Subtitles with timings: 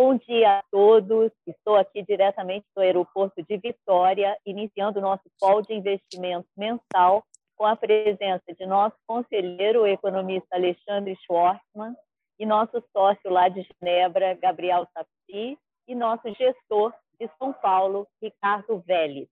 [0.00, 1.32] Bom dia a todos.
[1.44, 7.24] Estou aqui diretamente do aeroporto de Vitória, iniciando o nosso call de investimentos mensal
[7.56, 11.96] com a presença de nosso conselheiro, o economista Alexandre Schwartzman,
[12.38, 15.58] e nosso sócio lá de Genebra, Gabriel Sapi,
[15.88, 19.26] e nosso gestor de São Paulo, Ricardo Vélez.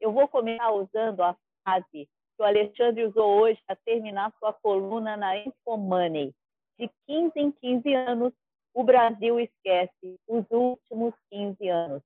[0.00, 5.16] Eu vou começar usando a frase que o Alexandre usou hoje para terminar sua coluna
[5.16, 6.34] na Infomoney.
[6.76, 8.32] De 15 em 15 anos,
[8.74, 12.02] o Brasil esquece os últimos 15 anos.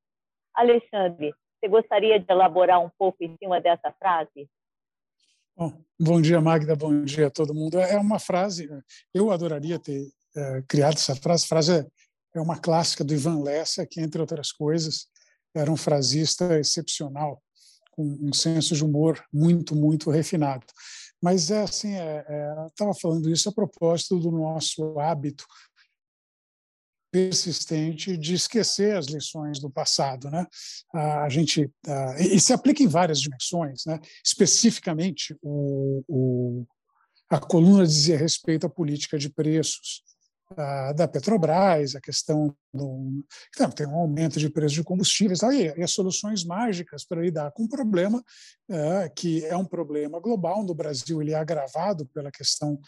[0.55, 4.49] Alexandre, você gostaria de elaborar um pouco em cima dessa frase?
[5.57, 7.79] Bom, bom dia, Magda, bom dia a todo mundo.
[7.79, 8.69] É uma frase,
[9.13, 11.45] eu adoraria ter é, criado essa frase.
[11.45, 11.87] A frase é,
[12.35, 15.07] é uma clássica do Ivan Lessa, que, entre outras coisas,
[15.55, 17.43] era um frasista excepcional,
[17.91, 20.65] com um senso de humor muito, muito refinado.
[21.23, 25.45] Mas é assim, é, é, estava falando isso a propósito do nosso hábito
[27.13, 30.47] persistente de esquecer as lições do passado, né?
[30.95, 31.71] A gente
[32.19, 34.01] e se aplica em várias dimensões, né?
[34.25, 36.67] Especificamente o, o
[37.29, 40.03] a coluna dizia respeito à política de preços
[40.95, 45.83] da Petrobras, a questão do então, tem um aumento de preço de combustíveis, aí e,
[45.83, 48.23] as soluções mágicas para lidar com um problema
[48.69, 52.79] é, que é um problema global no Brasil, ele é agravado pela questão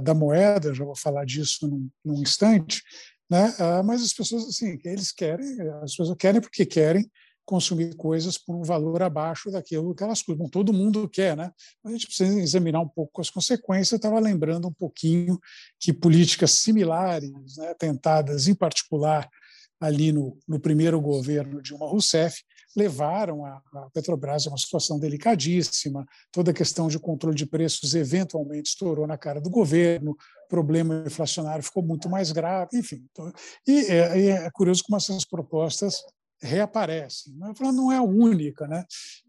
[0.00, 2.84] da moeda, já vou falar disso num, num instante,
[3.30, 3.54] né?
[3.58, 7.10] Ah, mas as pessoas, assim, eles querem, as pessoas querem porque querem
[7.46, 10.48] consumir coisas por um valor abaixo daquilo que elas custam.
[10.48, 11.52] Todo mundo quer, né?
[11.84, 13.92] A gente precisa examinar um pouco as consequências.
[13.92, 15.38] Eu estava lembrando um pouquinho
[15.78, 19.30] que políticas similares, né, tentadas em particular
[19.80, 22.42] ali no, no primeiro governo Dilma Rousseff,
[22.76, 26.06] levaram a, a, Petrobras a uma situação delicadíssima.
[26.30, 31.04] Toda a questão de controle de preços eventualmente estourou na cara do governo, o problema
[31.06, 33.04] inflacionário ficou muito mais grave, enfim.
[33.10, 33.32] Então,
[33.66, 36.04] e é, é, curioso como essas propostas
[36.40, 37.34] reaparecem.
[37.42, 38.84] Ela não é a única, né?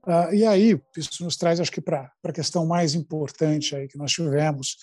[0.06, 3.98] Ah, e aí isso nos traz, acho que para a questão mais importante aí que
[3.98, 4.76] nós tivemos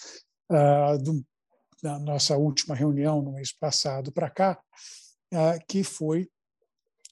[0.50, 1.22] ah, do,
[1.82, 4.58] da nossa última reunião no mês passado para cá,
[5.68, 6.28] que foi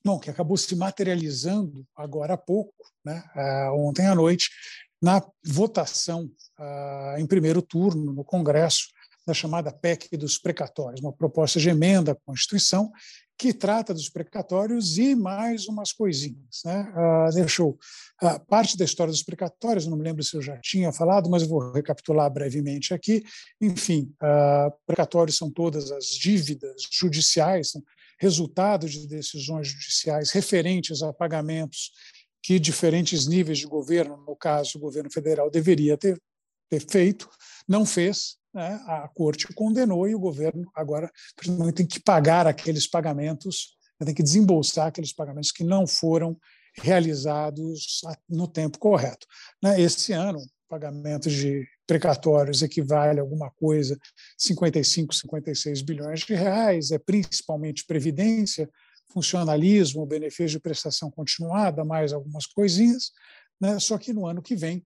[0.04, 2.74] bom, que acabou se materializando agora há pouco,
[3.04, 3.22] né,
[3.72, 4.50] ontem à noite,
[5.00, 6.30] na votação
[7.18, 8.88] em primeiro turno no Congresso
[9.24, 12.90] da chamada PEC dos precatórios, uma proposta de emenda à Constituição
[13.38, 16.62] que trata dos precatórios e mais umas coisinhas.
[16.64, 16.92] Né?
[17.34, 17.78] deixou
[18.48, 21.72] parte da história dos precatórios, não me lembro se eu já tinha falado, mas vou
[21.72, 23.24] recapitular brevemente aqui.
[23.60, 24.12] Enfim,
[24.86, 27.72] precatórios são todas as dívidas judiciais,
[28.22, 31.90] resultado de decisões judiciais referentes a pagamentos
[32.40, 36.22] que diferentes níveis de governo, no caso o governo federal, deveria ter,
[36.70, 37.28] ter feito,
[37.66, 38.80] não fez, né?
[38.86, 41.10] a corte condenou e o governo agora
[41.74, 46.38] tem que pagar aqueles pagamentos, tem que desembolsar aqueles pagamentos que não foram
[46.76, 49.26] realizados no tempo correto.
[49.60, 49.80] Né?
[49.80, 50.38] Esse ano,
[50.68, 53.98] pagamento de precatórios equivale a alguma coisa
[54.38, 58.68] 55, 56 bilhões de reais, é principalmente previdência,
[59.12, 63.12] funcionalismo, benefício de prestação continuada, mais algumas coisinhas,
[63.60, 63.78] né?
[63.78, 64.84] só que no ano que vem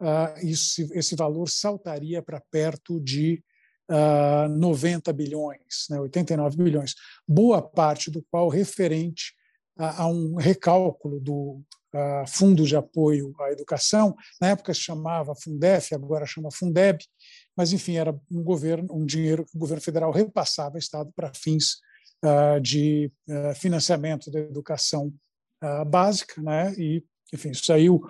[0.00, 3.42] uh, isso, esse valor saltaria para perto de
[3.90, 6.00] uh, ah, 90 bilhões, né?
[6.00, 6.94] 89 bilhões,
[7.26, 9.32] boa parte do qual referente
[9.76, 11.62] a, a um recálculo do
[11.94, 17.04] uh, Fundo de Apoio à Educação, na época se chamava Fundef, agora chama Fundeb,
[17.56, 21.32] mas enfim era um governo, um dinheiro que o governo federal repassava ao Estado para
[21.34, 21.78] fins
[22.24, 25.12] uh, de uh, financiamento da educação
[25.88, 26.72] básica, né?
[26.78, 27.02] E
[27.34, 28.00] enfim saiu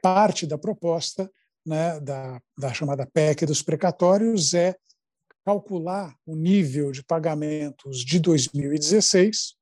[0.00, 1.30] parte da proposta,
[1.66, 4.74] né, da, da chamada PEC dos precatórios é
[5.44, 9.54] calcular o nível de pagamentos de 2016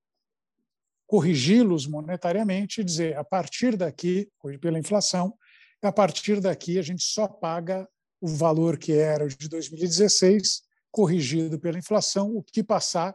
[1.12, 5.36] corrigi-los monetariamente e dizer, a partir daqui, pela inflação,
[5.82, 7.86] a partir daqui a gente só paga
[8.18, 13.14] o valor que era de 2016, corrigido pela inflação, o que passar,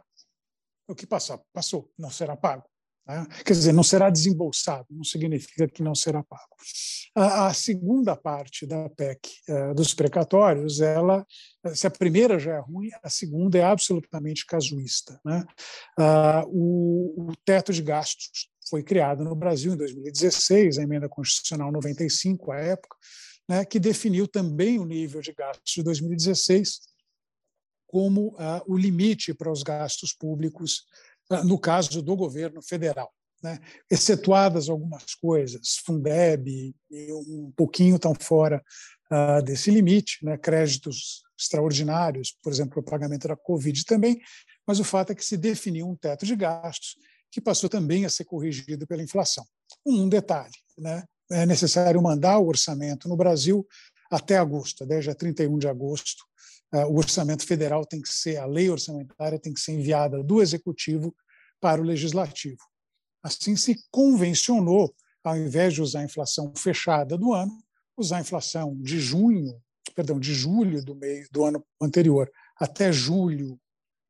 [0.86, 2.70] o que passar, passou, não será pago.
[3.08, 3.26] Né?
[3.44, 6.54] Quer dizer, não será desembolsado, não significa que não será pago.
[7.16, 11.26] A, a segunda parte da PEC uh, dos precatórios, ela,
[11.74, 15.18] se a primeira já é ruim, a segunda é absolutamente casuísta.
[15.24, 15.42] Né?
[15.98, 21.72] Uh, o, o teto de gastos foi criado no Brasil em 2016, a emenda constitucional
[21.72, 22.96] 95 à época,
[23.48, 26.80] né, que definiu também o nível de gastos de 2016
[27.86, 30.84] como o limite para os gastos públicos
[31.44, 33.12] no caso do governo federal.
[33.42, 33.58] Né?
[33.90, 38.62] Excetuadas algumas coisas, Fundeb um pouquinho estão fora
[39.12, 40.36] uh, desse limite, né?
[40.36, 44.20] créditos extraordinários, por exemplo, o pagamento da Covid também,
[44.66, 46.96] mas o fato é que se definiu um teto de gastos
[47.30, 49.46] que passou também a ser corrigido pela inflação.
[49.86, 51.04] Um detalhe, né?
[51.30, 53.66] é necessário mandar o orçamento no Brasil
[54.10, 56.24] até agosto, desde 31 de agosto.
[56.72, 60.42] Eh, o orçamento federal tem que ser, a lei orçamentária tem que ser enviada do
[60.42, 61.14] executivo
[61.60, 62.60] para o legislativo.
[63.22, 64.94] Assim se convencionou,
[65.24, 67.52] ao invés de usar a inflação fechada do ano,
[67.96, 69.60] usar a inflação de junho,
[69.94, 73.58] perdão, de julho do mês do ano anterior até julho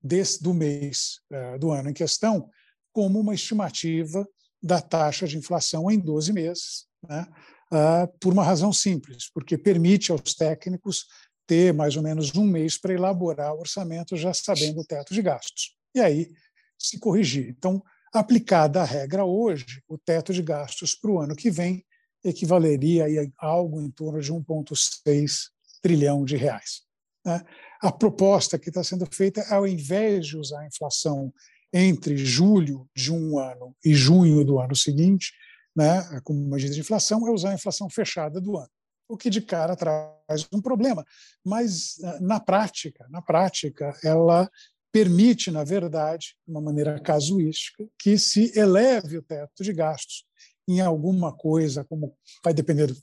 [0.02, 2.50] desse, do mês uh, do ano em questão,
[2.92, 4.26] como uma estimativa
[4.62, 7.26] da taxa de inflação em 12 meses, né?
[7.72, 11.06] uh, por uma razão simples, porque permite aos técnicos
[11.48, 15.22] ter mais ou menos um mês para elaborar o orçamento, já sabendo o teto de
[15.22, 15.74] gastos.
[15.94, 16.30] E aí
[16.78, 17.48] se corrigir.
[17.48, 21.84] Então, aplicada a regra hoje, o teto de gastos para o ano que vem
[22.22, 23.06] equivaleria
[23.40, 25.48] a algo em torno de 1,6
[25.80, 26.82] trilhão de reais.
[27.24, 27.42] Né?
[27.80, 31.32] A proposta que está sendo feita, ao invés de usar a inflação
[31.72, 35.32] entre julho de um ano e junho do ano seguinte,
[35.74, 38.70] né, como medida de inflação, é usar a inflação fechada do ano,
[39.08, 41.04] o que de cara traz um problema.
[41.44, 44.50] Mas na prática, na prática, ela
[44.92, 50.24] permite, na verdade, de uma maneira casuística, que se eleve o teto de gastos
[50.66, 52.14] em alguma coisa, como
[52.44, 52.96] vai depender do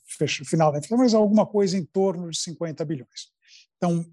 [0.45, 3.31] final da inflação, mas alguma coisa em torno de 50 bilhões.
[3.77, 4.05] Então,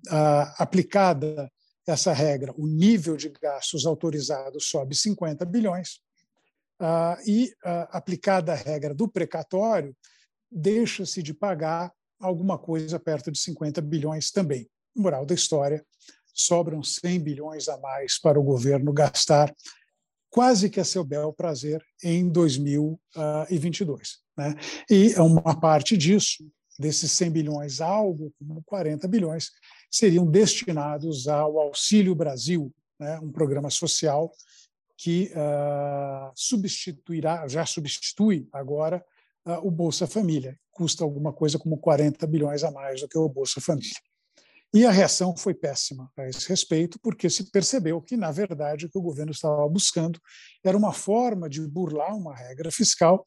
[0.59, 1.51] aplicada
[1.87, 6.01] essa regra, o nível de gastos autorizados sobe 50 bilhões,
[7.27, 7.53] e
[7.91, 9.95] aplicada a regra do precatório,
[10.53, 14.69] deixa-se de pagar alguma coisa perto de 50 bilhões também.
[14.95, 15.85] Moral da história,
[16.35, 19.55] sobram 100 bilhões a mais para o governo gastar
[20.31, 24.19] quase que a seu bel prazer em 2022.
[24.37, 24.55] Né?
[24.91, 26.45] E uma parte disso,
[26.79, 29.51] desses 100 bilhões, algo como 40 bilhões,
[29.91, 33.19] seriam destinados ao Auxílio Brasil, né?
[33.21, 34.33] um programa social
[34.97, 39.05] que uh, substituirá, já substitui agora
[39.63, 40.59] o Bolsa Família.
[40.71, 44.01] Custa alguma coisa como 40 bilhões a mais do que o Bolsa Família.
[44.75, 48.89] E a reação foi péssima a esse respeito, porque se percebeu que, na verdade, o
[48.89, 50.19] que o governo estava buscando
[50.65, 53.27] era uma forma de burlar uma regra fiscal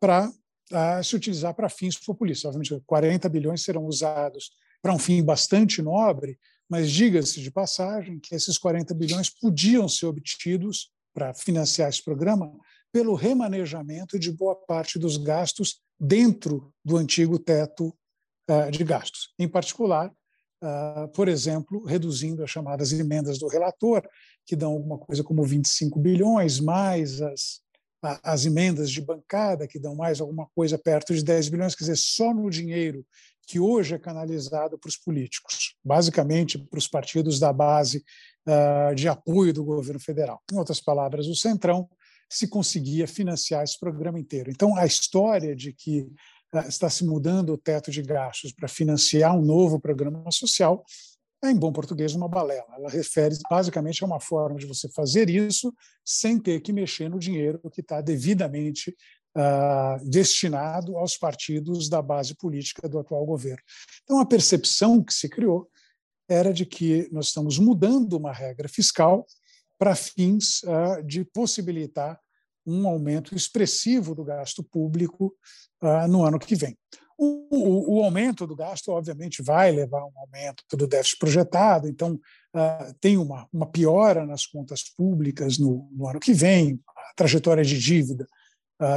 [0.00, 2.46] para uh, se utilizar para fins populistas.
[2.46, 4.50] Obviamente, 40 bilhões serão usados
[4.82, 6.36] para um fim bastante nobre,
[6.68, 12.52] mas diga-se de passagem que esses 40 bilhões podiam ser obtidos para financiar esse programa
[12.92, 17.94] pelo remanejamento de boa parte dos gastos dentro do antigo teto
[18.50, 19.32] uh, de gastos.
[19.38, 20.10] Em particular,
[20.62, 24.02] uh, por exemplo, reduzindo as chamadas emendas do relator,
[24.46, 27.60] que dão alguma coisa como 25 bilhões, mais as,
[28.02, 31.96] as emendas de bancada, que dão mais alguma coisa perto de 10 bilhões, quer dizer,
[31.96, 33.04] só no dinheiro
[33.46, 38.04] que hoje é canalizado para os políticos, basicamente para os partidos da base
[38.46, 40.40] uh, de apoio do governo federal.
[40.52, 41.88] Em outras palavras, o Centrão
[42.30, 44.50] se conseguia financiar esse programa inteiro.
[44.50, 46.06] Então, a história de que
[46.54, 50.84] eh, está se mudando o teto de gastos para financiar um novo programa social,
[51.42, 52.66] é, em bom português, uma balela.
[52.76, 55.74] Ela refere basicamente a uma forma de você fazer isso
[56.04, 58.94] sem ter que mexer no dinheiro que está devidamente
[59.36, 63.62] uh, destinado aos partidos da base política do atual governo.
[64.04, 65.68] Então, a percepção que se criou
[66.28, 69.26] era de que nós estamos mudando uma regra fiscal
[69.80, 72.20] para fins uh, de possibilitar
[72.66, 75.34] um aumento expressivo do gasto público
[75.82, 76.76] uh, no ano que vem.
[77.16, 81.88] O, o, o, aumento do gasto, obviamente, vai levar a um aumento do déficit projetado,
[81.88, 87.14] então uh, tem uma, uma piora nas contas públicas no, no ano que vem, a
[87.16, 88.26] trajetória de dívida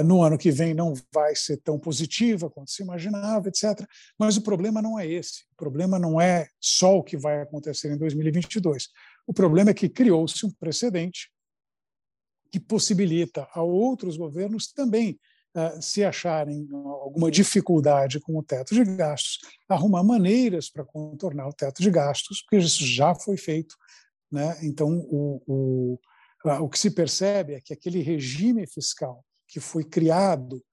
[0.06, 3.86] no ano que vem não vai ser tão positiva quanto se imaginava, etc.
[4.18, 5.44] Mas o problema não é esse.
[5.52, 8.88] O problema não é só o que vai acontecer em 2022.
[9.26, 11.32] O problema é que criou-se um precedente
[12.52, 15.20] que possibilita a outros governos também
[15.56, 21.54] uh, se acharem alguma dificuldade com o teto de gastos, arrumar maneiras para contornar o
[21.54, 23.76] teto de gastos, porque isso já foi feito.
[24.32, 24.58] Né?
[24.64, 26.00] Então, o, o,
[26.62, 30.64] o que se percebe é que aquele regime fiscal que foi criado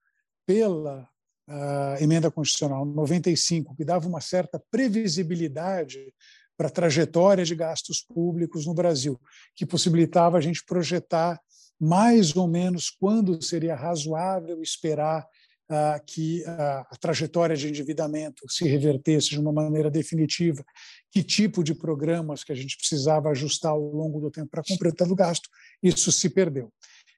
[0.45, 1.07] pela
[1.47, 6.13] uh, emenda constitucional 95, que dava uma certa previsibilidade
[6.61, 9.19] para a trajetória de gastos públicos no Brasil,
[9.55, 11.41] que possibilitava a gente projetar
[11.79, 15.25] mais ou menos quando seria razoável esperar
[15.67, 20.63] ah, que a, a trajetória de endividamento se revertesse de uma maneira definitiva,
[21.09, 25.11] que tipo de programas que a gente precisava ajustar ao longo do tempo para completar
[25.11, 25.49] o gasto,
[25.81, 26.71] isso se perdeu.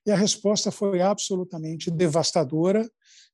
[0.05, 2.89] E a resposta foi absolutamente devastadora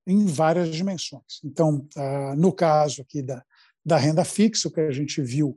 [0.08, 1.40] em várias dimensões.
[1.46, 3.44] Então, ah, no caso aqui da,
[3.86, 5.56] da renda fixa, o que a gente viu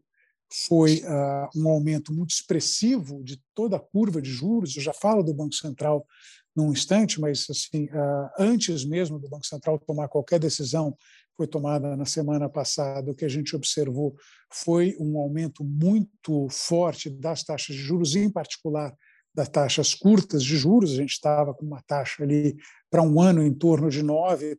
[0.66, 4.76] foi uh, um aumento muito expressivo de toda a curva de juros.
[4.76, 6.06] Eu já falo do Banco Central
[6.54, 10.96] num instante, mas assim, uh, antes mesmo do Banco Central tomar qualquer decisão,
[11.36, 14.14] foi tomada na semana passada, o que a gente observou
[14.52, 18.94] foi um aumento muito forte das taxas de juros, em particular
[19.34, 20.92] das taxas curtas de juros.
[20.92, 22.56] A gente estava com uma taxa ali
[22.90, 24.56] para um ano em torno de 9%,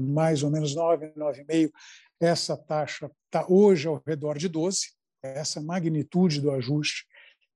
[0.00, 1.70] mais ou menos 9, 9,5%.
[2.24, 4.86] Essa taxa está hoje ao redor de 12%.
[5.22, 7.04] Essa magnitude do ajuste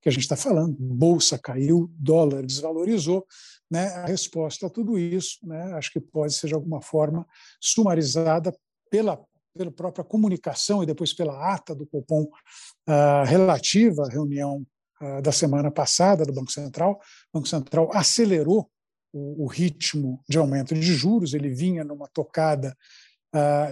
[0.00, 3.26] que a gente está falando, bolsa caiu, dólar desvalorizou,
[3.70, 3.88] né?
[3.94, 5.75] A resposta a tudo isso, né?
[5.75, 7.26] Acho que pode ser de alguma forma
[7.60, 8.56] sumarizada
[8.90, 9.22] pela
[9.56, 14.64] pela própria comunicação e depois pela ata do Copom uh, relativa à reunião
[15.02, 17.00] uh, da semana passada do Banco Central.
[17.32, 18.70] O Banco Central acelerou
[19.12, 22.76] o, o ritmo de aumento de juros, ele vinha numa tocada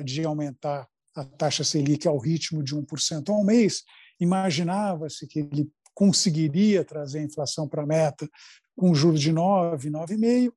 [0.04, 3.82] de aumentar a taxa Selic ao ritmo de 1% ao mês.
[4.20, 8.28] Imaginava-se que ele conseguiria trazer a inflação para a meta
[8.76, 10.52] com juros de 9, 9,5.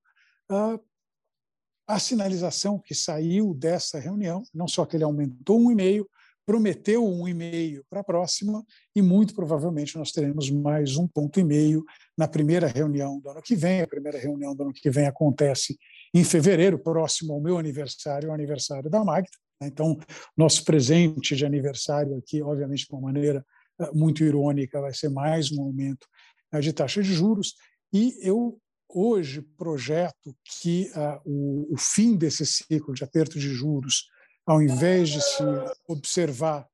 [1.88, 6.06] A sinalização que saiu dessa reunião, não só que ele aumentou 1,5,
[6.46, 8.66] prometeu 1,5 para a próxima
[8.96, 11.86] e muito provavelmente nós teremos mais um ponto e meio
[12.18, 13.82] na primeira reunião do ano que vem.
[13.82, 15.78] A primeira reunião do ano que vem acontece
[16.14, 19.30] em fevereiro, próximo ao meu aniversário, o aniversário da Magda.
[19.62, 19.98] Então,
[20.38, 23.46] nosso presente de aniversário aqui, obviamente, de uma maneira
[23.94, 26.08] muito irônica, vai ser mais um aumento
[26.52, 27.56] né, de taxa de juros.
[27.94, 34.08] E eu hoje projeto que uh, o, o, fim desse ciclo de aperto de juros,
[34.46, 35.44] ao invés de se
[35.88, 36.68] observar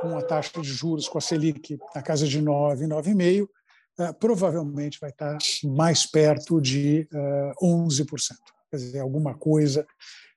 [0.00, 4.98] com a taxa de juros com a Selic na casa de 9, 9,5, uh, provavelmente
[5.00, 8.36] vai estar mais perto de ah, 11%.
[8.70, 9.86] Quer dizer, alguma coisa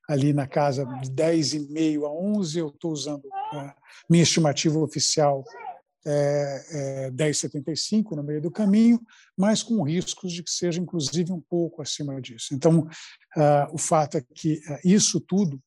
[0.10, 3.76] ali na casa de 10,5 a 11, eu estou usando a
[4.10, 5.44] minha estimativa oficial
[6.06, 9.00] é, é, 10,75 no meio do caminho,
[9.38, 12.54] mas com riscos de que seja, inclusive, um pouco acima disso.
[12.54, 12.88] Então,
[13.38, 15.62] ah, o fato é que ah, isso tudo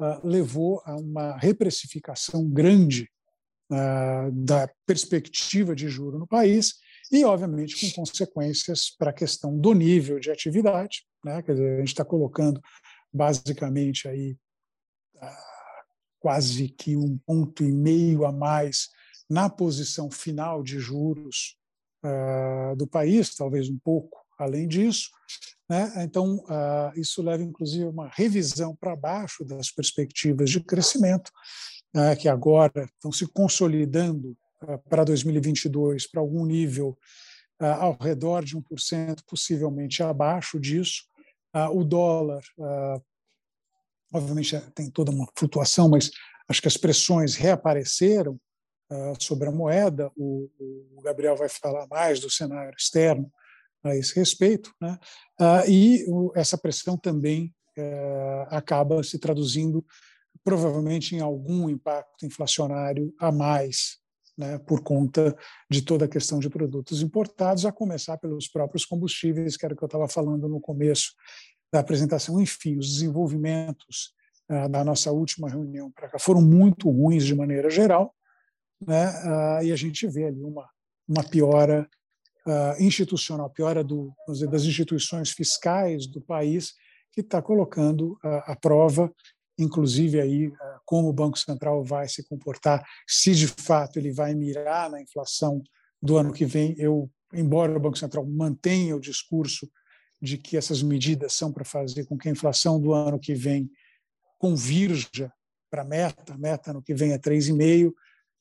[0.00, 3.08] ah, levou a uma reprecificação grande
[4.34, 6.74] da perspectiva de juro no país
[7.10, 11.06] e, obviamente, com consequências para a questão do nível de atividade.
[11.24, 11.42] Né?
[11.42, 12.60] Quer dizer, a gente está colocando
[13.12, 14.36] basicamente aí
[15.20, 15.52] ah,
[16.18, 18.88] quase que um ponto e meio a mais
[19.28, 21.56] na posição final de juros
[22.04, 25.10] uh, do país, talvez um pouco além disso.
[25.68, 25.90] Né?
[26.04, 31.30] Então, uh, isso leva, inclusive, a uma revisão para baixo das perspectivas de crescimento,
[31.96, 34.36] uh, que agora estão se consolidando
[34.88, 36.96] para 2022 para algum nível
[37.58, 41.04] ao redor de 1%, possivelmente abaixo disso.
[41.72, 42.42] O dólar,
[44.12, 46.10] obviamente, tem toda uma flutuação, mas
[46.48, 48.38] acho que as pressões reapareceram
[48.90, 50.10] ah, sobre a moeda.
[50.16, 50.50] O,
[51.02, 53.32] Gabriel vai falar mais do cenário externo
[53.82, 54.96] a esse respeito, né?
[55.66, 56.06] E
[56.36, 59.84] essa pressão também uh, acaba se traduzindo
[60.44, 63.98] provavelmente em algum impacto inflacionário a mais,
[64.42, 65.36] né, por conta
[65.70, 69.76] de toda a questão de produtos importados, a começar pelos próprios combustíveis, que era o
[69.76, 71.12] que eu estava falando no começo
[71.72, 72.40] da apresentação.
[72.40, 74.12] Enfim, os desenvolvimentos
[74.50, 78.12] uh, da nossa última reunião para cá foram muito ruins de maneira geral,
[78.84, 79.08] né?
[79.08, 80.68] Uh, e a gente vê ali uma,
[81.08, 81.88] uma piora
[82.44, 86.72] uh, institucional, piora do, dizer, das instituições fiscais do país,
[87.12, 89.12] que está colocando à prova,
[89.58, 90.50] inclusive aí
[90.84, 95.62] como o Banco Central vai se comportar, se de fato ele vai mirar na inflação
[96.00, 96.74] do ano que vem.
[96.78, 99.70] Eu, embora o Banco Central mantenha o discurso
[100.20, 103.70] de que essas medidas são para fazer com que a inflação do ano que vem
[104.38, 105.32] convirja
[105.70, 107.92] para a meta, a meta no que vem é 3,5%,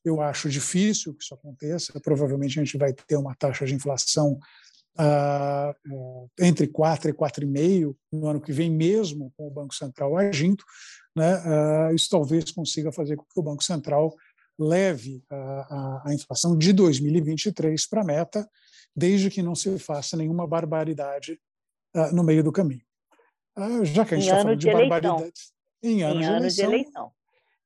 [0.03, 1.99] eu acho difícil que isso aconteça.
[1.99, 4.39] Provavelmente a gente vai ter uma taxa de inflação
[4.97, 5.73] ah,
[6.39, 10.63] entre 4 e 4,5 no ano que vem, mesmo com o Banco Central agindo.
[11.15, 11.33] Né?
[11.45, 14.15] Ah, isso talvez consiga fazer com que o Banco Central
[14.57, 18.49] leve a, a, a inflação de 2023 para a meta,
[18.95, 21.39] desde que não se faça nenhuma barbaridade
[21.93, 22.83] ah, no meio do caminho.
[23.55, 25.53] Ah, já que a gente está falando de, de barbaridades,
[25.83, 27.11] em ano, em de, ano eleição, de eleição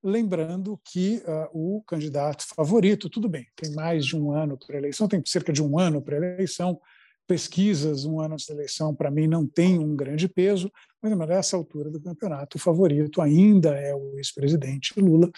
[0.06, 5.08] lembrando que uh, o candidato favorito, tudo bem, tem mais de um ano para eleição,
[5.08, 6.80] tem cerca de um ano para eleição,
[7.28, 10.72] pesquisas um ano antes da eleição, para mim, não tem um grande peso,
[11.14, 15.30] mas nessa altura do campeonato, o favorito ainda é o ex-presidente Lula,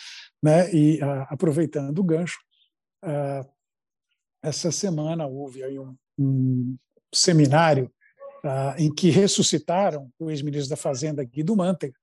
[0.42, 0.72] né?
[0.74, 2.38] e uh, aproveitando o gancho,
[3.04, 3.48] uh,
[4.42, 6.78] essa semana houve aí um, um
[7.14, 7.92] seminário
[8.78, 11.96] em que ressuscitaram o ex-ministro da Fazenda, Guido Mantega,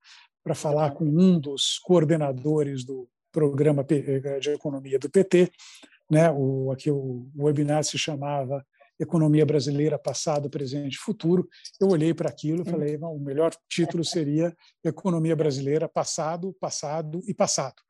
[0.43, 5.51] para falar com um dos coordenadores do programa de economia do PT,
[6.09, 6.29] né?
[6.31, 8.63] O aqui o, o webinar se chamava
[8.99, 11.47] Economia Brasileira Passado, Presente e Futuro.
[11.79, 17.33] Eu olhei para aquilo e falei, o melhor título seria Economia Brasileira Passado, Passado e
[17.33, 17.81] Passado,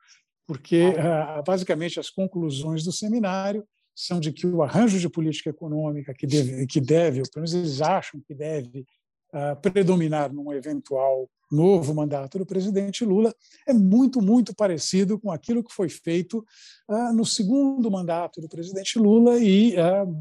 [0.46, 6.12] porque ah, basicamente as conclusões do seminário são de que o arranjo de política econômica
[6.12, 8.84] que deve, que deve ou pelo menos eles acham que deve
[9.32, 13.34] uh, predominar num eventual novo mandato do presidente Lula
[13.66, 16.44] é muito, muito parecido com aquilo que foi feito
[16.88, 19.80] uh, no segundo mandato do presidente Lula e, de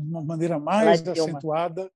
[0.09, 1.89] uma maneira mais acentuada,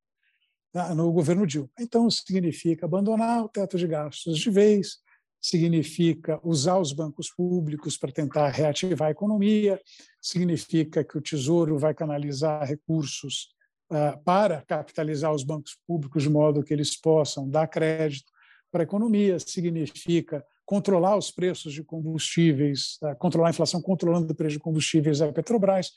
[0.95, 1.69] no governo Dilma.
[1.79, 4.97] Então, significa abandonar o teto de gastos de vez,
[5.41, 9.81] significa usar os bancos públicos para tentar reativar a economia,
[10.21, 13.49] significa que o Tesouro vai canalizar recursos
[14.23, 18.31] para capitalizar os bancos públicos de modo que eles possam dar crédito
[18.71, 24.35] para a economia, significa controlar os preços de combustíveis, uh, controlar a inflação controlando o
[24.35, 25.91] preço de combustíveis da Petrobras,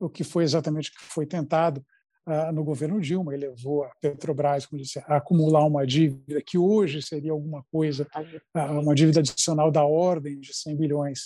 [0.00, 1.84] o que foi exatamente o que foi tentado
[2.28, 7.00] ah, no governo Dilma, ele levou a Petrobras disse, a acumular uma dívida que hoje
[7.00, 8.04] seria alguma coisa,
[8.52, 11.20] ah, uma dívida adicional da ordem de 100 bilhões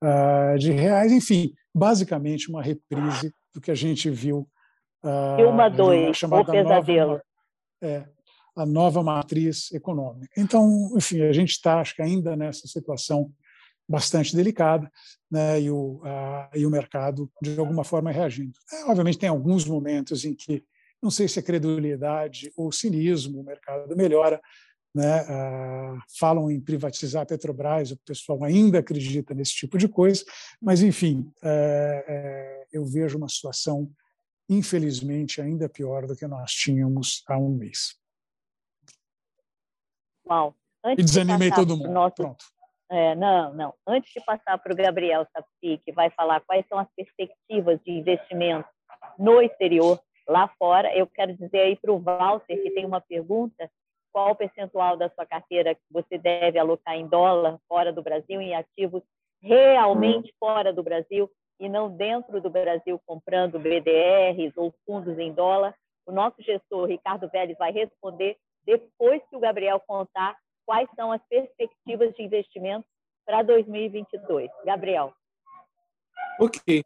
[0.00, 1.10] ah, de reais.
[1.10, 4.48] Enfim, basicamente uma reprise do que a gente viu.
[5.36, 7.10] Dilma 2, o pesadelo.
[7.10, 7.22] Nova,
[7.82, 8.04] é,
[8.56, 10.32] a nova matriz econômica.
[10.36, 13.32] Então, enfim, a gente está, acho que ainda nessa situação
[13.88, 14.90] bastante delicada,
[15.30, 18.58] né, e, o, a, e o mercado, de alguma forma, reagindo.
[18.72, 20.64] É, obviamente, tem alguns momentos em que,
[21.02, 24.40] não sei se é credulidade ou cinismo, o mercado melhora,
[24.94, 25.26] né,
[26.18, 30.24] falam em privatizar a Petrobras, o pessoal ainda acredita nesse tipo de coisa,
[30.62, 33.90] mas, enfim, é, é, eu vejo uma situação,
[34.48, 37.96] infelizmente, ainda pior do que nós tínhamos há um mês.
[40.84, 41.90] Antes e desanimei de todo mundo.
[41.90, 42.16] Nosso...
[42.16, 42.44] Pronto.
[42.90, 43.74] É, não, não.
[43.86, 47.90] Antes de passar para o Gabriel Sapsi, que vai falar quais são as perspectivas de
[47.90, 48.68] investimento
[49.18, 49.98] no exterior,
[50.28, 53.70] lá fora, eu quero dizer aí para o Walter, que tem uma pergunta,
[54.12, 58.40] qual o percentual da sua carteira que você deve alocar em dólar fora do Brasil,
[58.40, 59.02] em ativos
[59.42, 61.28] realmente fora do Brasil
[61.58, 65.74] e não dentro do Brasil, comprando BDRs ou fundos em dólar?
[66.06, 71.20] O nosso gestor, Ricardo Vélez, vai responder depois que o Gabriel contar quais são as
[71.28, 72.86] perspectivas de investimento
[73.24, 74.50] para 2022.
[74.64, 75.14] Gabriel.
[76.40, 76.84] Ok.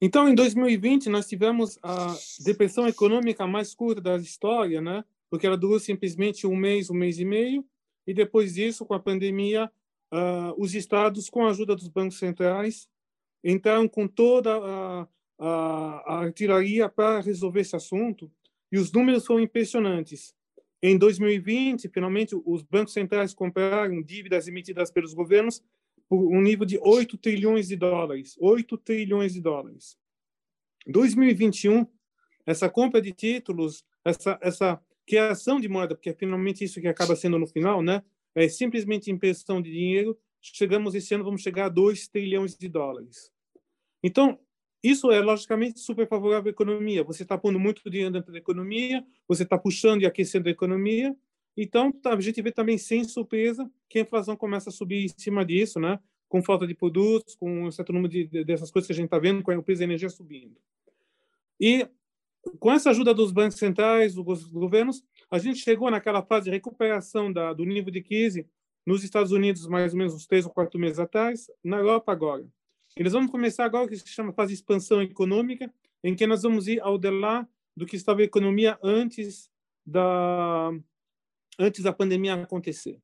[0.00, 5.04] Então, em 2020, nós tivemos a depressão econômica mais curta da história, né?
[5.30, 7.64] porque ela durou simplesmente um mês, um mês e meio,
[8.06, 9.70] e depois disso, com a pandemia,
[10.12, 12.86] uh, os estados, com a ajuda dos bancos centrais,
[13.42, 15.48] entraram com toda a, a,
[16.06, 18.30] a artilharia para resolver esse assunto,
[18.70, 20.34] e os números foram impressionantes.
[20.82, 25.62] Em 2020, finalmente, os bancos centrais compraram dívidas emitidas pelos governos
[26.08, 28.36] por um nível de 8 trilhões de dólares.
[28.40, 29.96] 8 trilhões de dólares.
[30.88, 31.86] 2021,
[32.44, 37.14] essa compra de títulos, essa, essa criação de moeda, porque é finalmente isso que acaba
[37.14, 38.02] sendo no final, né?
[38.34, 40.18] É simplesmente impressão de dinheiro.
[40.40, 43.30] Chegamos esse ano, vamos chegar a 2 trilhões de dólares.
[44.02, 44.36] Então,
[44.82, 47.04] isso é, logicamente, super favorável à economia.
[47.04, 51.14] Você está pondo muito dinheiro dentro da economia, você está puxando e aquecendo a economia.
[51.56, 55.08] Então, tá, a gente vê também, sem surpresa, que a inflação começa a subir em
[55.08, 55.98] cima disso, né?
[56.32, 59.18] com falta de produtos, com um certo número de, dessas coisas que a gente está
[59.18, 60.56] vendo, com o preço da energia subindo.
[61.60, 61.86] E,
[62.58, 67.30] com essa ajuda dos bancos centrais, dos governos, a gente chegou naquela fase de recuperação
[67.30, 68.48] da, do nível de crise
[68.86, 72.46] nos Estados Unidos, mais ou menos uns três ou quatro meses atrás, na Europa agora.
[72.96, 75.72] Eles vão começar agora o que se chama fase expansão econômica,
[76.04, 79.50] em que nós vamos ir ao delá do que estava a economia antes
[79.84, 80.70] da
[81.58, 82.98] antes da pandemia acontecer.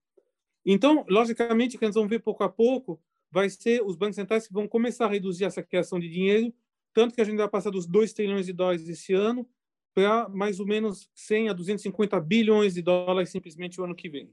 [0.65, 4.47] Então, logicamente, o que nós vamos ver pouco a pouco vai ser os bancos centrais
[4.47, 6.53] que vão começar a reduzir essa criação de dinheiro,
[6.95, 9.49] tanto que a gente vai passar dos 2 trilhões de dólares esse ano
[9.95, 14.31] para mais ou menos 100 a 250 bilhões de dólares simplesmente o ano que vem.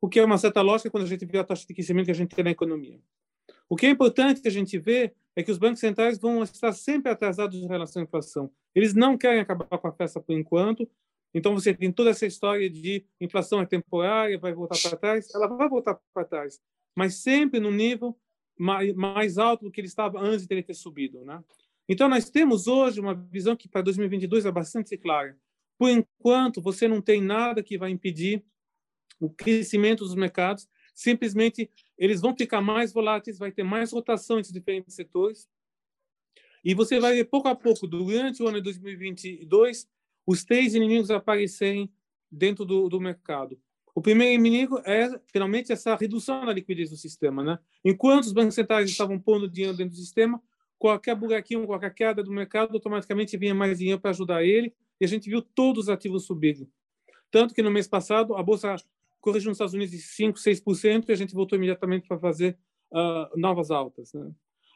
[0.00, 2.12] O que é uma certa lógica quando a gente vê a taxa de crescimento que
[2.12, 2.98] a gente tem na economia.
[3.68, 7.10] O que é importante a gente ver é que os bancos centrais vão estar sempre
[7.10, 8.50] atrasados em relação à inflação.
[8.74, 10.88] Eles não querem acabar com a festa por enquanto.
[11.32, 15.32] Então você tem toda essa história de inflação é temporária, vai voltar para trás.
[15.34, 16.60] Ela vai voltar para trás,
[16.96, 18.18] mas sempre no nível
[18.58, 21.42] mais, mais alto do que ele estava antes de ele ter subido, né?
[21.88, 25.36] Então nós temos hoje uma visão que para 2022 é bastante clara.
[25.78, 28.44] Por enquanto, você não tem nada que vai impedir
[29.18, 34.54] o crescimento dos mercados simplesmente eles vão ficar mais voláteis, vai ter mais rotação entre
[34.54, 35.46] diferentes setores.
[36.64, 39.86] E você vai ver pouco a pouco, durante o ano de 2022,
[40.26, 41.92] os três inimigos aparecerem
[42.32, 43.60] dentro do, do mercado.
[43.94, 47.44] O primeiro inimigo é, finalmente, essa redução da liquidez do sistema.
[47.44, 47.58] Né?
[47.84, 50.42] Enquanto os bancos centrais estavam pondo dinheiro dentro do sistema,
[50.78, 55.08] qualquer buraquinho, qualquer queda do mercado, automaticamente vinha mais dinheiro para ajudar ele, e a
[55.08, 56.66] gente viu todos os ativos subirem.
[57.30, 58.76] Tanto que no mês passado, a Bolsa
[59.20, 62.58] corrigiu nos Estados Unidos de 5%, 6%, e a gente voltou imediatamente para fazer
[62.92, 64.12] uh, novas altas.
[64.12, 64.30] Né?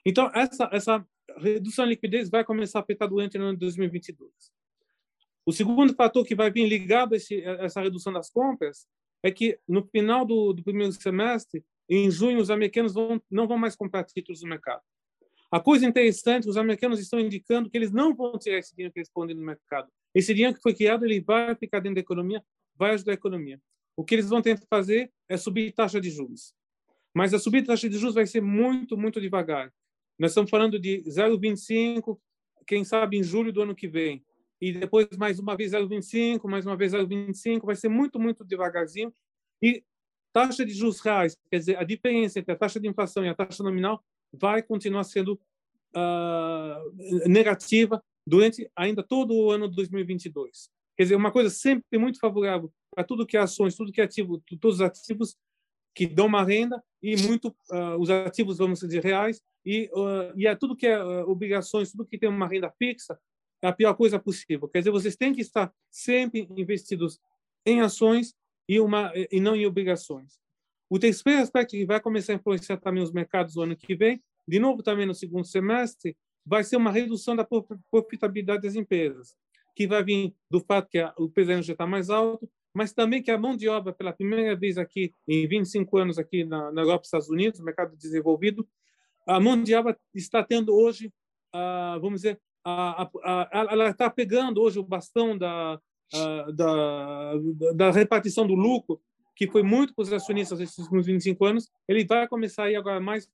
[0.04, 1.06] Então, essa, essa
[1.38, 4.30] redução de liquidez vai começar a afetar durante o ano de 2022.
[5.46, 8.86] O segundo fator que vai vir ligado a, esse, a essa redução das compras
[9.22, 13.58] é que no final do, do primeiro semestre, em junho, os americanos vão, não vão
[13.58, 14.82] mais comprar títulos no mercado.
[15.50, 19.00] A coisa interessante, os americanos estão indicando que eles não vão tirar esse dinheiro que
[19.00, 19.88] eles no mercado.
[20.14, 22.42] Esse dinheiro que foi criado, ele vai ficar dentro da economia,
[22.74, 23.60] vai ajudar a economia.
[23.96, 26.54] O que eles vão tentar fazer é subir taxa de juros.
[27.14, 29.72] Mas a subida da taxa de juros vai ser muito, muito devagar.
[30.18, 32.18] Nós estamos falando de 0,25,
[32.66, 34.24] quem sabe em julho do ano que vem
[34.60, 39.12] e depois mais uma vez 0,25, mais uma vez 0,25, vai ser muito, muito devagarzinho.
[39.62, 39.84] E
[40.32, 43.34] taxa de juros reais, quer dizer, a diferença entre a taxa de inflação e a
[43.34, 44.02] taxa nominal
[44.32, 45.38] vai continuar sendo
[45.94, 50.70] uh, negativa durante ainda todo o ano de 2022.
[50.96, 54.04] Quer dizer, uma coisa sempre muito favorável para tudo que é ações, tudo que é
[54.04, 55.36] ativo, todos os ativos
[55.94, 60.46] que dão uma renda e muito uh, os ativos, vamos dizer, reais e, uh, e
[60.46, 63.18] é tudo que é obrigações, tudo que tem uma renda fixa,
[63.62, 64.68] é a pior coisa possível.
[64.68, 67.18] Quer dizer, vocês têm que estar sempre investidos
[67.64, 68.34] em ações
[68.68, 70.38] e, uma, e não em obrigações.
[70.88, 74.22] O terceiro aspecto que vai começar a influenciar também os mercados no ano que vem,
[74.46, 77.46] de novo também no segundo semestre, vai ser uma redução da
[77.90, 79.34] profitabilidade das empresas,
[79.74, 83.30] que vai vir do fato que o PSN já está mais alto, mas também que
[83.30, 87.04] a mão de obra, pela primeira vez aqui, em 25 anos aqui na, na Europa
[87.04, 88.66] e Estados Unidos, mercado desenvolvido,
[89.26, 91.12] a mão de obra está tendo hoje,
[91.52, 95.78] ah, vamos dizer, a, a, a, ela está pegando hoje o bastão da,
[96.52, 97.32] da,
[97.74, 99.00] da repartição do lucro,
[99.36, 102.76] que foi muito para os acionistas nesses últimos 25 anos, ele vai começar a ir
[102.76, 103.28] agora mais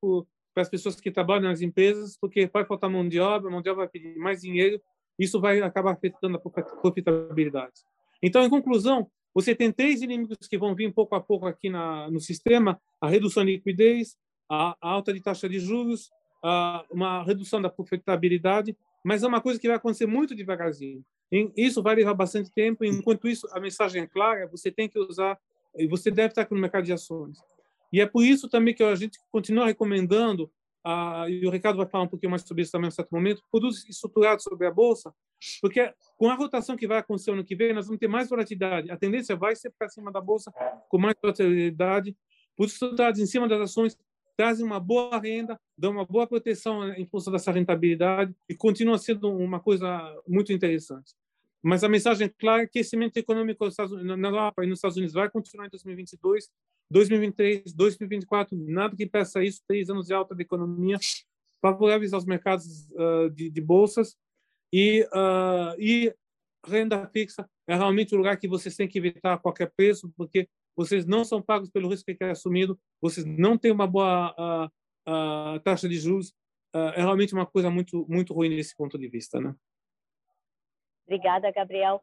[0.54, 3.70] para as pessoas que trabalham nas empresas, porque vai faltar mão de obra, mão de
[3.70, 4.80] obra vai pedir mais dinheiro,
[5.18, 6.40] isso vai acabar afetando a
[6.80, 7.82] profitabilidade.
[8.22, 12.10] Então, em conclusão, você tem três inimigos que vão vir pouco a pouco aqui na,
[12.10, 14.16] no sistema: a redução de liquidez,
[14.48, 16.10] a, a alta de taxa de juros,
[16.42, 21.04] a, uma redução da profitabilidade mas é uma coisa que vai acontecer muito devagarzinho.
[21.56, 22.84] Isso vai levar bastante tempo.
[22.84, 25.38] Enquanto isso, a mensagem é clara: você tem que usar,
[25.76, 27.38] e você deve estar aqui no mercado de ações.
[27.92, 30.50] E é por isso também que a gente continua recomendando,
[30.84, 33.42] ah, e o Ricardo vai falar um pouquinho mais sobre isso também em certo momento,
[33.50, 35.12] produtos estruturados sobre a bolsa,
[35.60, 38.90] porque com a rotação que vai acontecer ano que vem, nós vamos ter mais volatilidade.
[38.90, 40.52] A tendência vai ser para cima da bolsa
[40.88, 42.16] com mais volatilidade.
[42.56, 43.96] Produtos estruturados em cima das ações
[44.36, 49.30] trazem uma boa renda, dão uma boa proteção em função dessa rentabilidade e continua sendo
[49.30, 49.86] uma coisa
[50.26, 51.14] muito interessante.
[51.62, 53.68] Mas a mensagem é clara que crescimento econômico
[54.02, 56.48] na Europa e nos Estados Unidos vai continuar em 2022,
[56.90, 60.98] 2023, 2024, nada que peça isso, três anos de alta da economia,
[61.60, 64.16] favoráveis aos mercados uh, de, de, bolsas
[64.72, 66.12] e, uh, e
[66.66, 70.48] renda fixa é realmente o lugar que vocês têm que evitar a qualquer preço, porque
[70.76, 74.70] vocês não são pagos pelo risco que é assumido, vocês não têm uma boa
[75.06, 76.34] uh, taxa de juros.
[76.72, 79.40] É realmente uma coisa muito, muito ruim nesse ponto de vista.
[79.40, 79.52] Né?
[81.04, 82.00] Obrigada, Gabriel.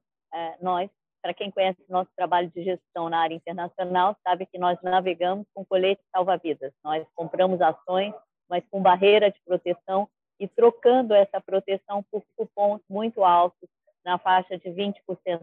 [0.62, 0.90] Nós,
[1.22, 5.66] para quem conhece nosso trabalho de gestão na área internacional, sabe que nós navegamos com
[5.66, 6.72] colete salva-vidas.
[6.84, 8.14] Nós compramos ações,
[8.50, 10.08] mas com barreira de proteção
[10.40, 13.70] e trocando essa proteção por cupons muito altos,
[14.08, 14.94] na faixa de 20%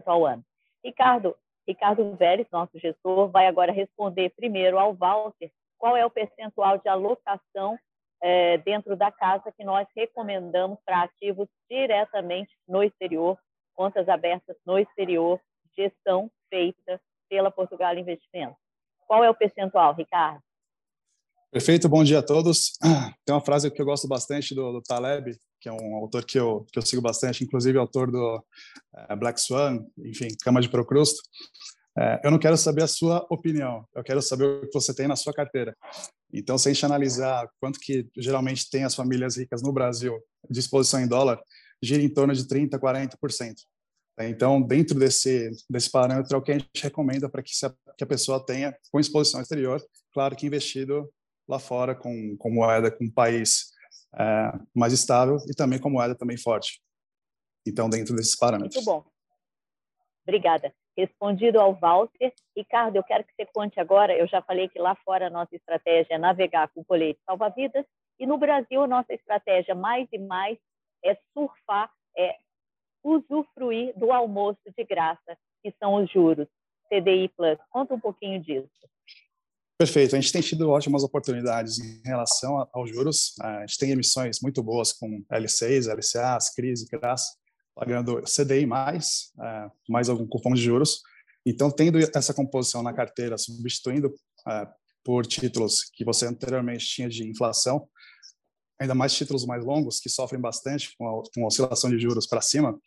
[0.07, 0.43] ao ano.
[0.83, 1.35] Ricardo,
[1.67, 6.89] Ricardo Vélez, nosso gestor, vai agora responder primeiro ao Walter qual é o percentual de
[6.89, 7.77] alocação
[8.21, 13.37] é, dentro da casa que nós recomendamos para ativos diretamente no exterior,
[13.75, 15.39] contas abertas no exterior,
[15.77, 18.57] gestão feita pela Portugal Investimentos.
[19.07, 20.41] Qual é o percentual, Ricardo?
[21.51, 22.73] Perfeito, bom dia a todos.
[23.25, 26.37] Tem uma frase que eu gosto bastante do, do Taleb, que é um autor que
[26.37, 31.21] eu, que eu sigo bastante, inclusive autor do uh, Black Swan, enfim, Cama de Procrusto.
[31.97, 35.07] Uh, eu não quero saber a sua opinião, eu quero saber o que você tem
[35.07, 35.73] na sua carteira.
[36.33, 40.13] Então, se a gente analisar quanto que geralmente tem as famílias ricas no Brasil
[40.49, 41.41] de exposição em dólar,
[41.81, 43.53] gira em torno de 30%, 40%.
[44.19, 47.51] Então, dentro desse, desse parâmetro, é o que a gente recomenda para que,
[47.97, 49.81] que a pessoa tenha com exposição exterior,
[50.13, 51.11] claro que investido
[51.47, 53.71] lá fora com, com moeda, com um país
[54.17, 56.81] é, mais estável e também com moeda também forte.
[57.67, 58.75] Então, dentro desses parâmetros.
[58.75, 59.05] Muito bom.
[60.23, 60.73] Obrigada.
[60.97, 62.33] Respondido ao Walter.
[62.55, 65.55] Ricardo, eu quero que você conte agora, eu já falei que lá fora a nossa
[65.55, 67.85] estratégia é navegar com colete salva-vidas,
[68.17, 70.57] e no Brasil a nossa estratégia mais e mais
[71.03, 72.35] é surfar, é
[73.05, 76.47] usufruir do almoço de graça, que são os juros.
[76.89, 77.57] CDI Plus.
[77.71, 78.69] Conta um pouquinho disso.
[79.77, 80.15] Perfeito.
[80.15, 83.35] A gente tem tido ótimas oportunidades em relação aos juros.
[83.41, 87.37] A gente tem emissões muito boas com L6, LCAs, CRIs CRAS,
[87.75, 91.01] pagando CDI mais, é, mais algum cupom de juros.
[91.45, 94.13] Então, tendo essa composição na carteira, substituindo
[94.47, 94.67] é,
[95.03, 97.87] por títulos que você anteriormente tinha de inflação,
[98.79, 102.27] ainda mais títulos mais longos, que sofrem bastante com a, com a oscilação de juros
[102.27, 102.77] para cima,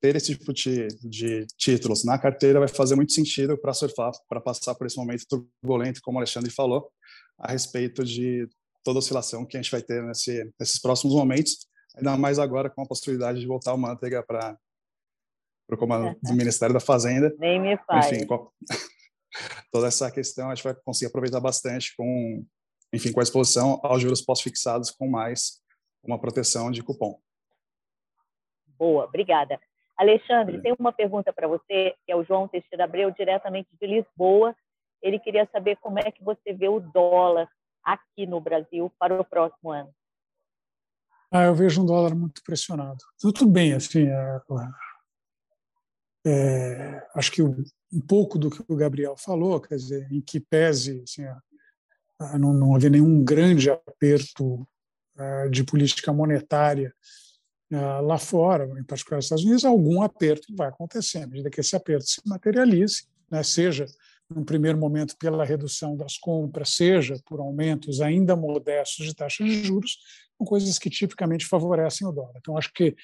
[0.00, 4.38] ter esse tipo de, de, títulos na carteira vai fazer muito sentido para surfar, para
[4.40, 6.90] passar por esse momento turbulento, como o Alexandre falou,
[7.38, 8.46] a respeito de
[8.84, 11.66] toda oscilação que a gente vai ter nesse, nesses próximos momentos,
[11.96, 14.58] ainda mais agora com a possibilidade de voltar o Manteiga para
[15.72, 17.34] o comando do Ministério da Fazenda.
[17.38, 18.12] Nem me faz.
[18.12, 18.26] Enfim,
[19.72, 22.44] toda essa questão a gente vai conseguir aproveitar bastante com,
[22.94, 25.60] enfim, com a exposição aos juros pós-fixados com mais
[26.02, 27.18] uma proteção de cupom.
[28.78, 29.58] Boa, obrigada.
[29.96, 34.54] Alexandre, tem uma pergunta para você, que é o João Teixeira Abreu, diretamente de Lisboa.
[35.00, 37.48] Ele queria saber como é que você vê o dólar
[37.82, 39.92] aqui no Brasil para o próximo ano.
[41.30, 42.98] Ah, eu vejo um dólar muito pressionado.
[43.18, 44.40] Tudo bem, assim, é,
[46.26, 51.02] é, acho que um pouco do que o Gabriel falou, quer dizer, em que pese
[51.02, 51.24] assim,
[52.38, 54.66] não, não haver nenhum grande aperto
[55.16, 56.92] é, de política monetária
[57.72, 61.18] ah, lá fora, em particular nos Estados Unidos, algum aperto vai acontecer.
[61.18, 63.86] À medida que esse aperto se materialize, né, seja
[64.28, 69.64] no primeiro momento pela redução das compras, seja por aumentos ainda modestos de taxas de
[69.64, 69.98] juros,
[70.36, 72.34] são coisas que tipicamente favorecem o dólar.
[72.36, 72.94] Então, acho que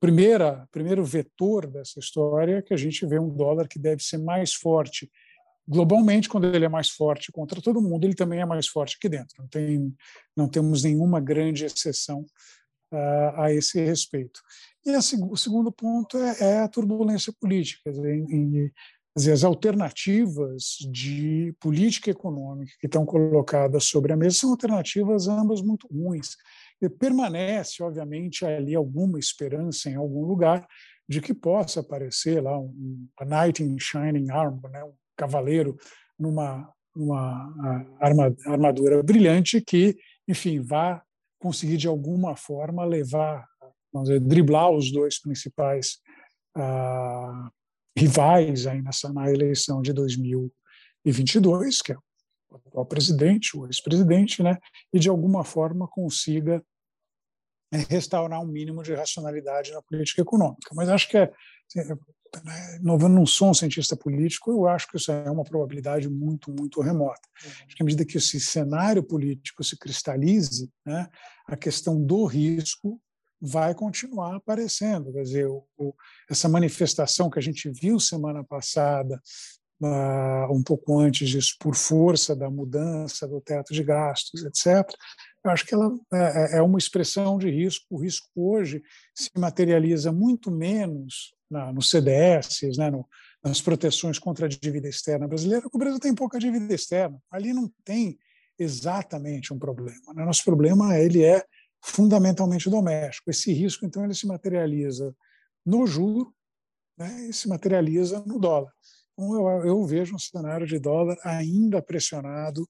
[0.00, 4.18] primeira primeiro vetor dessa história é que a gente vê um dólar que deve ser
[4.18, 5.10] mais forte
[5.68, 9.08] globalmente quando ele é mais forte contra todo mundo ele também é mais forte aqui
[9.08, 9.94] dentro não tem
[10.36, 12.24] não temos nenhuma grande exceção
[13.36, 14.40] a esse respeito.
[14.84, 18.72] E a, o segundo ponto é, é, a turbulência política, em,
[19.16, 25.62] dizer, as alternativas de política econômica que estão colocadas sobre a mesa são alternativas ambas
[25.62, 26.36] muito ruins.
[26.80, 30.66] E permanece, obviamente, ali alguma esperança em algum lugar
[31.08, 35.76] de que possa aparecer lá um, a knight in shining armor, né, um cavaleiro
[36.18, 37.54] numa, numa
[38.46, 39.96] armadura brilhante que,
[40.28, 41.02] enfim, vá
[41.38, 43.46] conseguir de alguma forma levar,
[43.92, 45.98] vamos dizer, driblar os dois principais
[46.56, 47.50] ah,
[47.96, 51.96] rivais aí nessa na eleição de 2022, que é
[52.50, 54.58] o atual presidente, o ex-presidente, né,
[54.92, 56.62] e de alguma forma consiga
[57.72, 60.70] é, restaurar um mínimo de racionalidade na política econômica.
[60.74, 61.32] Mas acho que é,
[62.44, 66.52] né, não, não sou um cientista político, eu acho que isso é uma probabilidade muito,
[66.52, 67.20] muito remota.
[67.44, 71.08] Acho que à medida que esse cenário político se cristalize, né,
[71.46, 73.00] a questão do risco
[73.40, 75.12] vai continuar aparecendo.
[75.12, 75.94] Quer dizer, o, o,
[76.30, 79.20] essa manifestação que a gente viu semana passada,
[79.80, 84.88] uh, um pouco antes disso, por força da mudança do teto de gastos, etc.,
[85.44, 87.86] eu acho que ela é, é, é uma expressão de risco.
[87.90, 88.82] O risco hoje
[89.14, 93.06] se materializa muito menos na, no CDS, né, no,
[93.42, 97.20] nas proteções contra a dívida externa brasileira, o Brasil tem pouca dívida externa.
[97.30, 98.18] Ali não tem
[98.58, 100.12] exatamente um problema.
[100.14, 100.24] Né?
[100.24, 101.44] Nosso problema ele é
[101.82, 103.30] fundamentalmente doméstico.
[103.30, 105.14] Esse risco, então, ele se materializa
[105.64, 106.34] no juro
[106.98, 108.72] né, e se materializa no dólar.
[109.12, 112.62] Então, eu, eu vejo um cenário de dólar ainda pressionado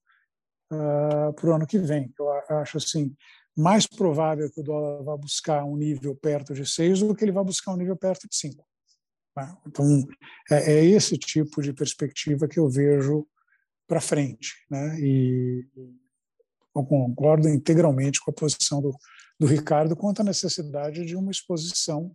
[0.73, 2.12] uh, para o ano que vem.
[2.19, 3.15] Eu acho assim
[3.57, 7.33] mais provável que o dólar vá buscar um nível perto de 6 do que ele
[7.33, 8.62] vá buscar um nível perto de 5.
[9.37, 9.57] Né?
[9.66, 10.07] Então,
[10.51, 13.27] é, é, esse tipo de perspectiva que eu vejo
[13.87, 14.55] para frente.
[14.71, 15.01] Né?
[15.01, 15.66] E
[16.75, 18.95] eu concordo integralmente com a posição do,
[19.38, 22.12] do Ricardo quanto à necessidade de uma exposição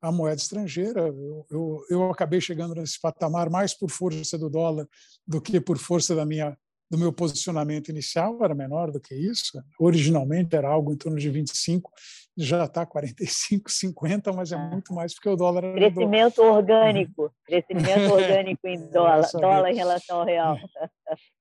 [0.00, 1.00] à moeda estrangeira.
[1.08, 4.86] Eu, eu, eu acabei chegando nesse patamar mais por força do dólar
[5.26, 6.56] do que por força da minha
[6.90, 9.62] do meu posicionamento inicial era menor do que isso.
[9.78, 11.90] Originalmente era algo em torno de 25,
[12.36, 14.58] já está 45, 50, mas é ah.
[14.58, 16.56] muito mais porque o dólar era Crescimento dólar.
[16.56, 20.56] orgânico, crescimento orgânico em dólar, dólar em relação ao real.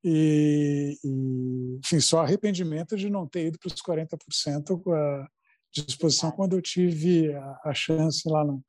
[0.03, 5.27] E, e enfim, só arrependimento de não ter ido para os 40% com a
[5.71, 8.63] disposição quando eu tive a, a chance lá no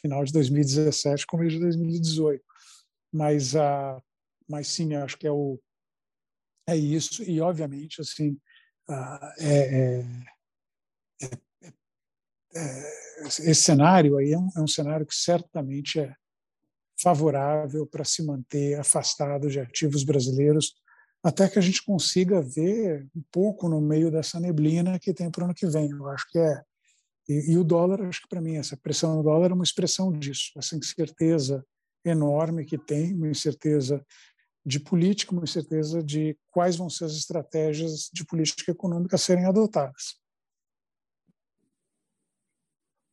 [0.00, 2.42] final de 2017, começo de 2018.
[3.12, 4.00] Mas, a,
[4.48, 5.58] mas sim, acho que é o
[6.66, 8.38] é isso e obviamente assim
[8.88, 10.04] ah, é, é,
[11.22, 11.68] é,
[12.56, 12.88] é,
[13.26, 16.14] esse cenário aí é um, é um cenário que certamente é
[17.00, 20.74] favorável para se manter afastado de ativos brasileiros
[21.22, 25.42] até que a gente consiga ver um pouco no meio dessa neblina que tem para
[25.42, 25.90] o ano que vem.
[25.90, 26.62] Eu acho que é
[27.28, 30.12] e, e o dólar, acho que para mim essa pressão no dólar é uma expressão
[30.12, 31.64] disso, essa incerteza
[32.04, 34.04] enorme que tem, uma incerteza
[34.64, 39.46] de política, uma incerteza de quais vão ser as estratégias de política econômica a serem
[39.46, 40.18] adotadas.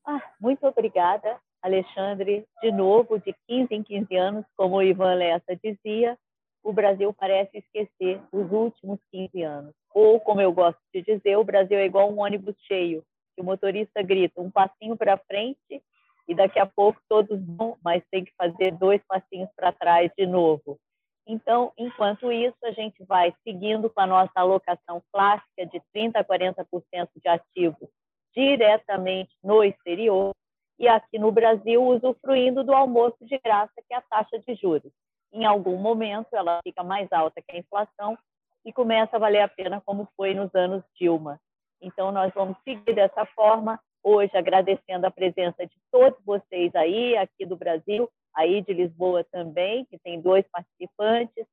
[0.06, 2.46] Ah, muito obrigada, Alexandre.
[2.62, 6.18] De novo, de 15 em 15 anos, como o Ivan Lessa dizia,
[6.64, 9.74] o Brasil parece esquecer os últimos 15 anos.
[9.94, 13.04] Ou, como eu gosto de dizer, o Brasil é igual um ônibus cheio,
[13.36, 15.84] que o motorista grita um passinho para frente
[16.28, 20.26] e daqui a pouco todos vão, mas tem que fazer dois passinhos para trás de
[20.26, 20.80] novo.
[21.28, 26.24] Então, enquanto isso, a gente vai seguindo com a nossa alocação clássica de 30% a
[26.24, 27.90] 40% de ativos
[28.34, 30.34] diretamente no exterior
[30.80, 34.92] e aqui no Brasil usufruindo do almoço de graça, que é a taxa de juros.
[35.32, 38.18] Em algum momento, ela fica mais alta que a inflação
[38.66, 41.40] e começa a valer a pena, como foi nos anos Dilma.
[41.82, 47.46] Então, nós vamos seguir dessa forma, hoje agradecendo a presença de todos vocês aí, aqui
[47.46, 51.46] do Brasil, aí de Lisboa também, que tem dois participantes,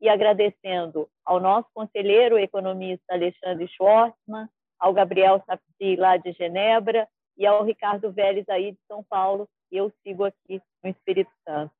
[0.00, 7.46] e agradecendo ao nosso conselheiro economista Alexandre Schwartzman, ao Gabriel Sapti, lá de Genebra, e
[7.46, 11.74] ao Ricardo Vélez, aí de São Paulo, e eu sigo aqui no Espírito Santo.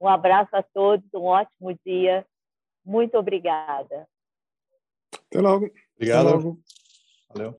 [0.00, 2.26] Um abraço a todos, um ótimo dia.
[2.84, 4.06] Muito obrigada.
[5.26, 5.70] Até logo.
[5.94, 6.28] Obrigado.
[6.28, 6.58] Até logo.
[7.32, 7.54] Valeu.